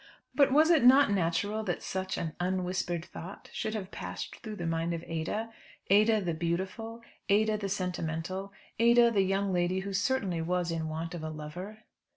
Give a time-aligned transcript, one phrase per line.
[0.33, 4.65] But was it not natural that such an unwhispered thought should have passed through the
[4.65, 5.51] mind of Ada
[5.91, 11.13] Ada the beautiful, Ada the sentimental, Ada the young lady who certainly was in want
[11.13, 11.83] of a lover?